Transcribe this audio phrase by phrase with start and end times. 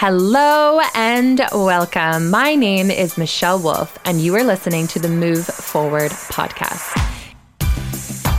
[0.00, 2.30] Hello and welcome.
[2.30, 6.94] My name is Michelle Wolf, and you are listening to the Move Forward podcast.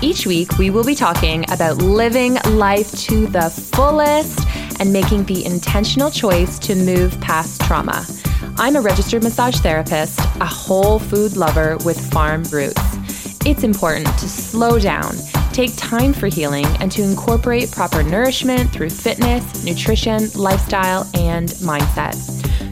[0.01, 4.39] Each week, we will be talking about living life to the fullest
[4.79, 8.05] and making the intentional choice to move past trauma.
[8.55, 12.79] I'm a registered massage therapist, a whole food lover with farm roots.
[13.45, 15.13] It's important to slow down,
[15.59, 22.15] take time for healing, and to incorporate proper nourishment through fitness, nutrition, lifestyle, and mindset.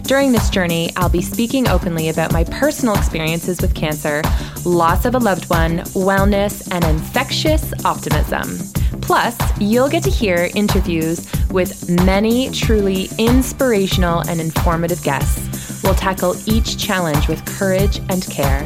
[0.04, 4.22] During this journey, I'll be speaking openly about my personal experiences with cancer,
[4.64, 8.58] loss of a loved one, wellness, and infectious optimism.
[9.02, 15.84] Plus, you'll get to hear interviews with many truly inspirational and informative guests.
[15.84, 18.66] We'll tackle each challenge with courage and care.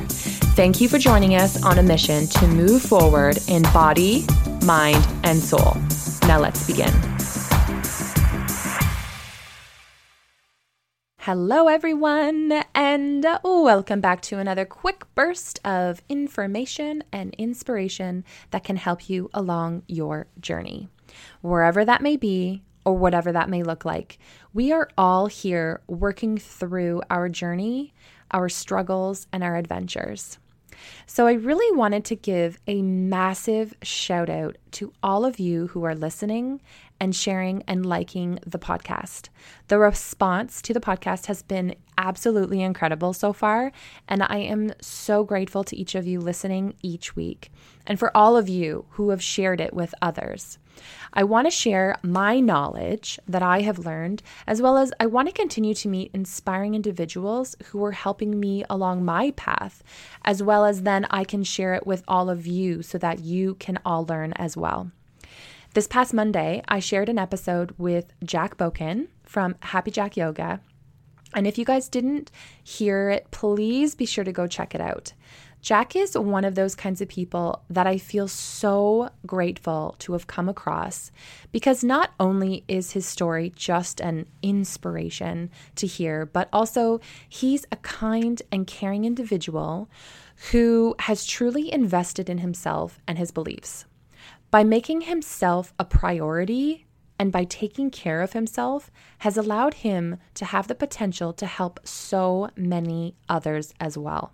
[0.53, 4.25] Thank you for joining us on a mission to move forward in body,
[4.65, 5.77] mind, and soul.
[6.27, 6.91] Now let's begin.
[11.19, 18.65] Hello, everyone, and uh, welcome back to another quick burst of information and inspiration that
[18.65, 20.89] can help you along your journey.
[21.39, 24.17] Wherever that may be, or whatever that may look like,
[24.53, 27.93] we are all here working through our journey,
[28.31, 30.39] our struggles, and our adventures.
[31.05, 35.83] So, I really wanted to give a massive shout out to all of you who
[35.83, 36.61] are listening
[36.99, 39.29] and sharing and liking the podcast.
[39.67, 43.71] The response to the podcast has been absolutely incredible so far,
[44.07, 47.51] and I am so grateful to each of you listening each week
[47.85, 50.59] and for all of you who have shared it with others.
[51.13, 55.27] I want to share my knowledge that I have learned, as well as I want
[55.27, 59.83] to continue to meet inspiring individuals who are helping me along my path,
[60.23, 63.55] as well as then I can share it with all of you so that you
[63.55, 64.91] can all learn as well.
[65.73, 70.59] This past Monday, I shared an episode with Jack Boken from Happy Jack Yoga.
[71.33, 72.29] And if you guys didn't
[72.61, 75.13] hear it, please be sure to go check it out.
[75.61, 80.25] Jack is one of those kinds of people that I feel so grateful to have
[80.25, 81.11] come across
[81.51, 87.75] because not only is his story just an inspiration to hear, but also he's a
[87.77, 89.87] kind and caring individual
[90.51, 93.85] who has truly invested in himself and his beliefs.
[94.49, 96.87] By making himself a priority
[97.19, 98.89] and by taking care of himself,
[99.19, 104.33] has allowed him to have the potential to help so many others as well.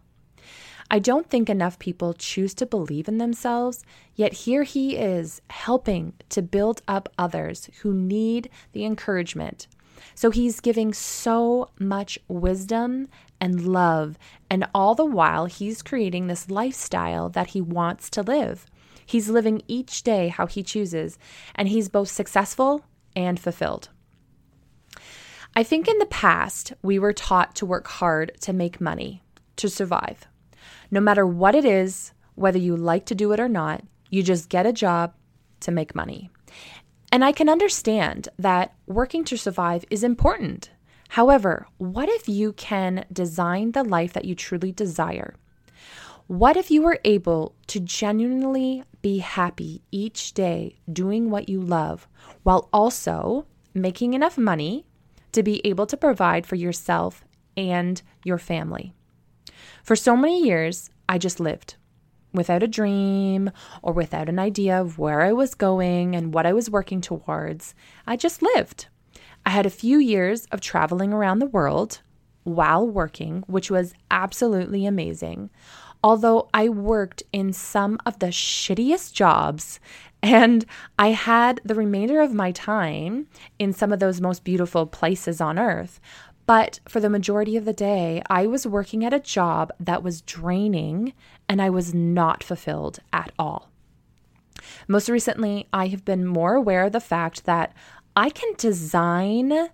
[0.89, 3.83] I don't think enough people choose to believe in themselves,
[4.15, 9.67] yet here he is helping to build up others who need the encouragement.
[10.15, 13.09] So he's giving so much wisdom
[13.41, 14.17] and love,
[14.49, 18.65] and all the while he's creating this lifestyle that he wants to live.
[19.05, 21.17] He's living each day how he chooses,
[21.55, 23.89] and he's both successful and fulfilled.
[25.55, 29.23] I think in the past, we were taught to work hard to make money,
[29.57, 30.27] to survive.
[30.89, 34.49] No matter what it is, whether you like to do it or not, you just
[34.49, 35.13] get a job
[35.61, 36.29] to make money.
[37.11, 40.71] And I can understand that working to survive is important.
[41.09, 45.35] However, what if you can design the life that you truly desire?
[46.27, 52.07] What if you were able to genuinely be happy each day doing what you love
[52.43, 54.85] while also making enough money
[55.31, 57.23] to be able to provide for yourself
[57.55, 58.93] and your family?
[59.87, 61.77] For so many years, I just lived
[62.33, 63.49] without a dream
[63.81, 67.73] or without an idea of where I was going and what I was working towards.
[68.05, 68.87] I just lived.
[69.45, 72.01] I had a few years of traveling around the world
[72.43, 75.51] while working, which was absolutely amazing
[76.03, 79.79] although I worked in some of the shittiest jobs
[80.21, 80.65] and
[80.97, 83.27] I had the remainder of my time
[83.59, 85.99] in some of those most beautiful places on earth.
[86.47, 90.22] But for the majority of the day, I was working at a job that was
[90.22, 91.13] draining
[91.47, 93.69] and I was not fulfilled at all.
[94.88, 97.74] Most recently, I have been more aware of the fact that
[98.16, 99.70] I can design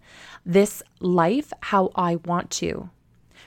[0.45, 2.89] this life how I want to.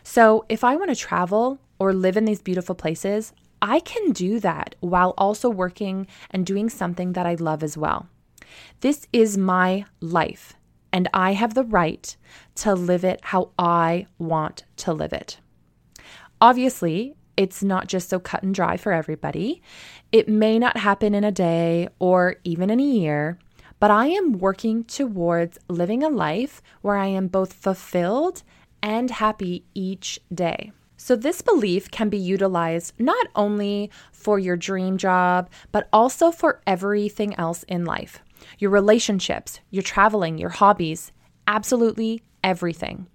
[0.03, 4.41] So, if I want to travel, or live in these beautiful places, I can do
[4.41, 8.09] that while also working and doing something that I love as well.
[8.81, 10.55] This is my life,
[10.93, 12.17] and I have the right
[12.57, 15.39] to live it how I want to live it.
[16.41, 19.63] Obviously, it's not just so cut and dry for everybody.
[20.13, 23.39] It may not happen in a day or even in a year,
[23.79, 28.43] but I am working towards living a life where I am both fulfilled
[28.83, 30.73] and happy each day.
[30.99, 36.63] So, this belief can be utilized not only for your dream job, but also for
[36.67, 38.23] everything else in life
[38.59, 41.13] your relationships, your traveling, your hobbies,
[41.47, 43.07] absolutely everything.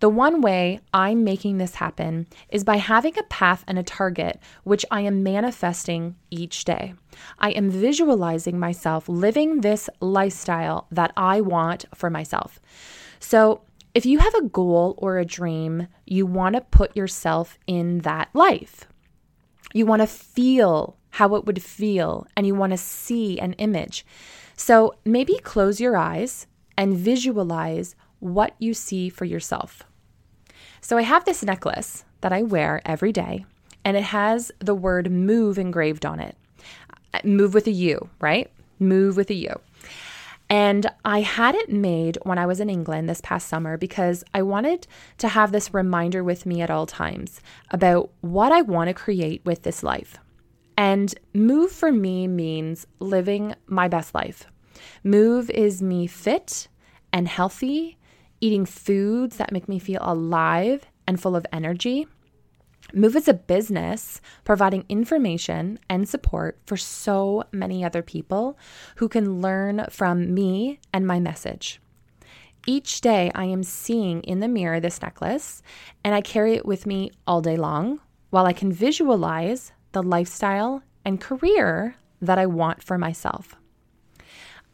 [0.00, 4.40] The one way I'm making this happen is by having a path and a target
[4.62, 6.94] which I am manifesting each day.
[7.38, 12.60] I am visualizing myself living this lifestyle that I want for myself.
[13.18, 13.62] So,
[13.94, 18.28] if you have a goal or a dream, you want to put yourself in that
[18.32, 18.84] life.
[19.74, 24.06] You want to feel how it would feel and you want to see an image.
[24.58, 29.84] So maybe close your eyes and visualize what you see for yourself.
[30.80, 33.46] So I have this necklace that I wear every day,
[33.84, 36.36] and it has the word move engraved on it.
[37.14, 38.50] Uh, move with a U, right?
[38.80, 39.60] Move with a U.
[40.50, 44.42] And I had it made when I was in England this past summer because I
[44.42, 44.88] wanted
[45.18, 47.40] to have this reminder with me at all times
[47.70, 50.18] about what I want to create with this life.
[50.78, 54.46] And move for me means living my best life.
[55.02, 56.68] Move is me fit
[57.12, 57.98] and healthy,
[58.40, 62.06] eating foods that make me feel alive and full of energy.
[62.94, 68.56] Move is a business providing information and support for so many other people
[68.96, 71.80] who can learn from me and my message.
[72.68, 75.60] Each day, I am seeing in the mirror this necklace,
[76.04, 77.98] and I carry it with me all day long
[78.30, 83.54] while I can visualize the lifestyle and career that I want for myself.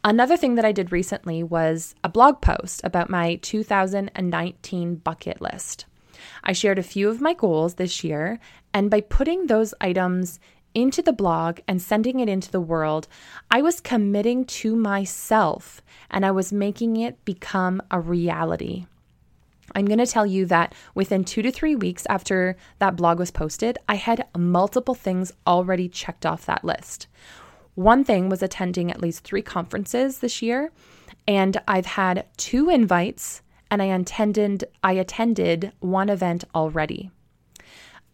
[0.03, 5.85] Another thing that I did recently was a blog post about my 2019 bucket list.
[6.43, 8.39] I shared a few of my goals this year,
[8.73, 10.39] and by putting those items
[10.75, 13.07] into the blog and sending it into the world,
[13.49, 15.81] I was committing to myself
[16.11, 18.85] and I was making it become a reality.
[19.73, 23.31] I'm going to tell you that within two to three weeks after that blog was
[23.31, 27.07] posted, I had multiple things already checked off that list.
[27.73, 30.71] One thing was attending at least three conferences this year,
[31.27, 33.41] and I've had two invites
[33.71, 37.11] and I attended I attended one event already.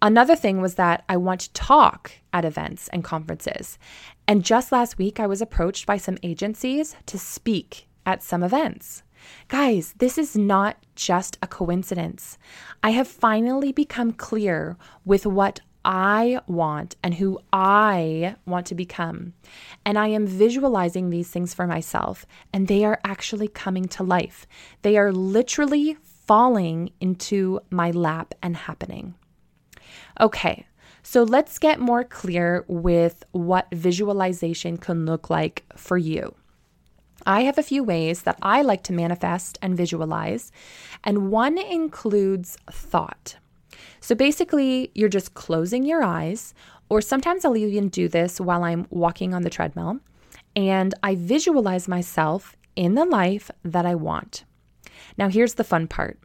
[0.02, 3.78] Another thing was that I want to talk at events and conferences.
[4.28, 9.04] And just last week I was approached by some agencies to speak at some events.
[9.48, 12.38] Guys, this is not just a coincidence.
[12.84, 19.34] I have finally become clear with what I want and who I want to become.
[19.86, 24.46] And I am visualizing these things for myself, and they are actually coming to life.
[24.84, 29.16] They are literally falling into my lap and happening.
[30.20, 30.68] Okay,
[31.04, 36.36] so let's get more clear with what visualization can look like for you.
[37.26, 40.52] I have a few ways that I like to manifest and visualize,
[41.04, 43.38] and one includes thought.
[44.00, 46.54] So basically, you're just closing your eyes,
[46.90, 50.00] or sometimes I'll even do this while I'm walking on the treadmill,
[50.56, 54.44] and I visualize myself in the life that I want.
[55.18, 56.20] Now, here's the fun part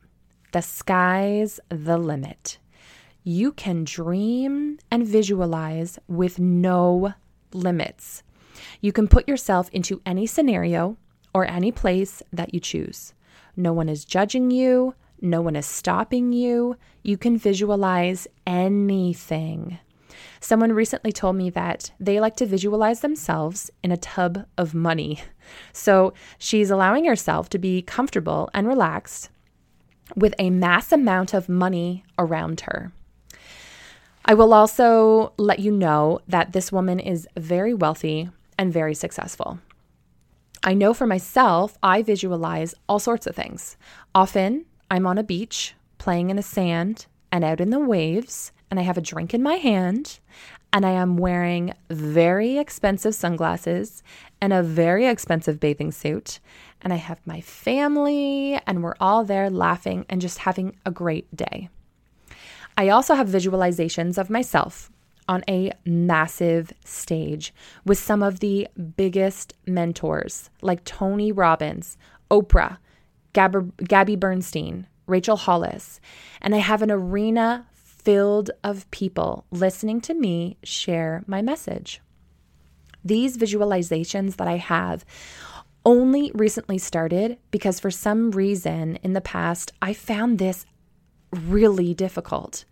[0.52, 2.58] the sky's the limit.
[3.24, 7.12] You can dream and visualize with no
[7.52, 8.22] limits.
[8.80, 10.96] You can put yourself into any scenario
[11.34, 13.12] or any place that you choose.
[13.56, 16.76] No one is judging you, no one is stopping you.
[17.02, 19.78] You can visualize anything.
[20.40, 25.22] Someone recently told me that they like to visualize themselves in a tub of money.
[25.72, 29.30] So she's allowing herself to be comfortable and relaxed
[30.16, 32.90] with a mass amount of money around her.
[34.24, 39.58] I will also let you know that this woman is very wealthy and very successful.
[40.62, 43.76] I know for myself, I visualize all sorts of things.
[44.14, 48.80] Often, I'm on a beach playing in the sand and out in the waves, and
[48.80, 50.18] I have a drink in my hand,
[50.72, 54.02] and I am wearing very expensive sunglasses
[54.40, 56.40] and a very expensive bathing suit.
[56.82, 61.34] And I have my family, and we're all there laughing and just having a great
[61.34, 61.68] day.
[62.76, 64.90] I also have visualizations of myself
[65.28, 67.52] on a massive stage
[67.84, 71.96] with some of the biggest mentors like Tony Robbins,
[72.30, 72.78] Oprah,
[73.32, 76.00] Gab- Gabby Bernstein, Rachel Hollis,
[76.40, 82.00] and I have an arena filled of people listening to me share my message.
[83.04, 85.04] These visualizations that I have
[85.84, 90.66] only recently started because for some reason in the past I found this
[91.32, 92.64] really difficult.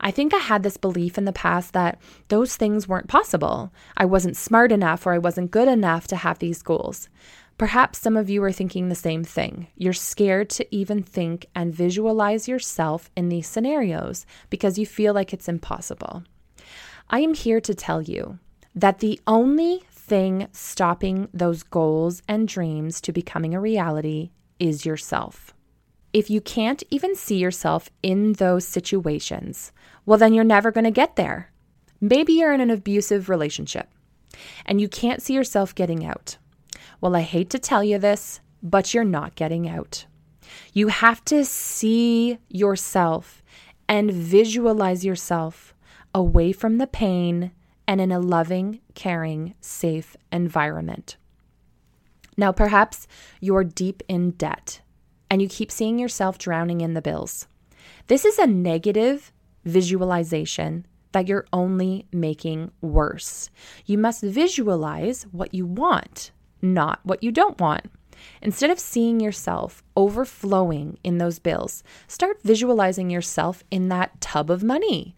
[0.00, 3.72] I think I had this belief in the past that those things weren't possible.
[3.96, 7.08] I wasn't smart enough or I wasn't good enough to have these goals.
[7.58, 9.68] Perhaps some of you are thinking the same thing.
[9.76, 15.32] You're scared to even think and visualize yourself in these scenarios because you feel like
[15.32, 16.24] it's impossible.
[17.08, 18.38] I am here to tell you
[18.74, 25.54] that the only thing stopping those goals and dreams to becoming a reality is yourself.
[26.16, 29.70] If you can't even see yourself in those situations,
[30.06, 31.52] well, then you're never going to get there.
[32.00, 33.90] Maybe you're in an abusive relationship
[34.64, 36.38] and you can't see yourself getting out.
[37.02, 40.06] Well, I hate to tell you this, but you're not getting out.
[40.72, 43.42] You have to see yourself
[43.86, 45.74] and visualize yourself
[46.14, 47.50] away from the pain
[47.86, 51.18] and in a loving, caring, safe environment.
[52.38, 53.06] Now, perhaps
[53.38, 54.80] you're deep in debt
[55.30, 57.46] and you keep seeing yourself drowning in the bills.
[58.06, 59.32] This is a negative
[59.64, 63.50] visualization that you're only making worse.
[63.86, 66.30] You must visualize what you want,
[66.60, 67.86] not what you don't want.
[68.42, 74.62] Instead of seeing yourself overflowing in those bills, start visualizing yourself in that tub of
[74.62, 75.14] money.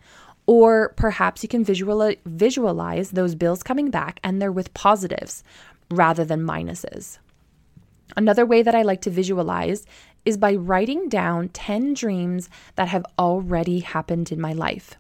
[0.46, 5.44] Or perhaps you can visualize, those bills coming back and they're with positives
[5.90, 7.18] rather than minuses.
[8.16, 9.86] Another way that I like to visualize
[10.24, 14.94] is by writing down 10 dreams that have already happened in my life.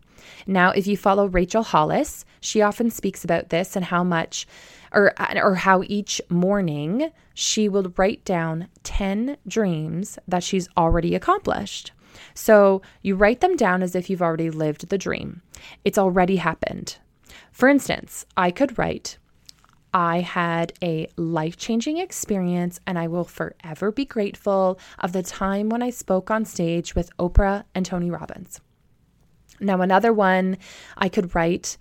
[0.46, 4.46] Now, if you follow Rachel Hollis, she often speaks about this and how much
[4.92, 11.92] or or how each morning she will write down 10 dreams that she's already accomplished.
[12.34, 15.42] So, you write them down as if you've already lived the dream.
[15.84, 16.96] It's already happened.
[17.52, 19.18] For instance, I could write
[19.92, 25.68] I had a life changing experience, and I will forever be grateful of the time
[25.68, 28.60] when I spoke on stage with Oprah and Tony Robbins.
[29.60, 30.58] Now, another one
[30.96, 31.76] I could write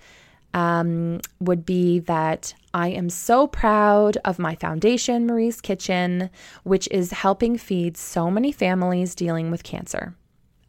[0.54, 6.30] um, would be that I am so proud of my foundation, Marie's Kitchen,
[6.64, 10.16] which is helping feed so many families dealing with cancer.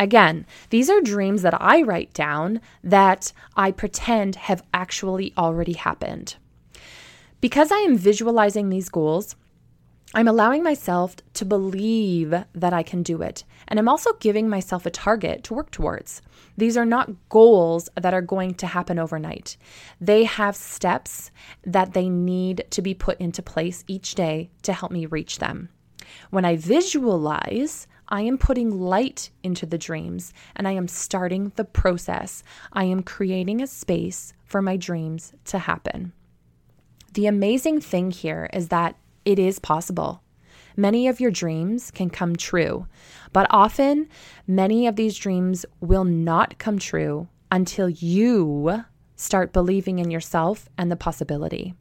[0.01, 6.37] Again, these are dreams that I write down that I pretend have actually already happened.
[7.41, 9.37] Because I am visualizing these goals,
[10.15, 13.45] I'm allowing myself to believe that I can do it.
[13.69, 16.23] And I'm also giving myself a target to work towards.
[16.57, 19.57] These are not goals that are going to happen overnight.
[20.01, 21.31] They have steps
[21.65, 25.69] that they need to be put into place each day to help me reach them.
[26.31, 31.65] When I visualize, I am putting light into the dreams and I am starting the
[31.65, 32.43] process.
[32.73, 36.15] I am creating a space for my dreams to happen.
[37.19, 38.95] The amazing thing here is that
[39.25, 40.23] it is possible.
[40.77, 42.87] Many of your dreams can come true,
[43.33, 44.09] but often
[44.47, 48.85] many of these dreams will not come true until you
[49.17, 51.75] start believing in yourself and the possibility.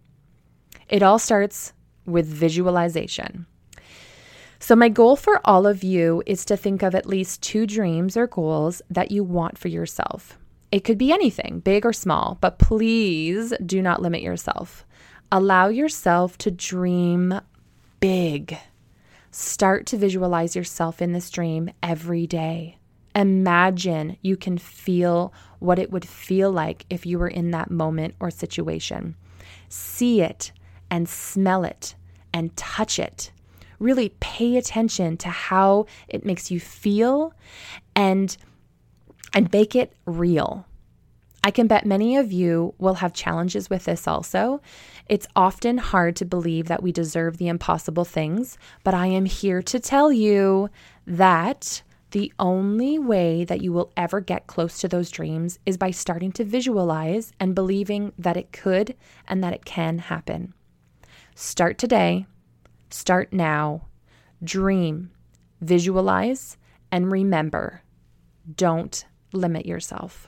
[0.90, 1.72] It all starts
[2.08, 3.46] with visualization.
[4.58, 8.18] So, my goal for all of you is to think of at least two dreams
[8.18, 10.40] or goals that you want for yourself.
[10.72, 14.87] It could be anything, big or small, but please do not limit yourself.
[15.30, 17.42] Allow yourself to dream
[18.00, 18.58] big.
[19.30, 22.78] Start to visualize yourself in this dream every day.
[23.14, 28.16] Imagine you can feel what it would feel like if you were in that moment
[28.22, 29.16] or situation.
[29.68, 30.54] See it
[30.90, 31.96] and smell it
[32.32, 33.32] and touch it.
[33.80, 37.34] Really pay attention to how it makes you feel
[37.98, 38.38] and
[39.34, 40.67] and make it real.
[41.48, 44.60] I can bet many of you will have challenges with this also.
[45.08, 49.62] It's often hard to believe that we deserve the impossible things, but I am here
[49.62, 50.70] to tell you
[51.06, 55.90] that the only way that you will ever get close to those dreams is by
[55.90, 58.94] starting to visualize and believing that it could
[59.26, 60.54] and that it can happen.
[61.34, 62.26] Start today,
[62.90, 63.88] start now,
[64.44, 65.12] dream,
[65.62, 66.58] visualize,
[66.92, 67.84] and remember
[68.54, 70.28] don't limit yourself.